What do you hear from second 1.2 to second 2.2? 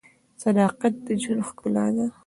ژوند ښکلا ده.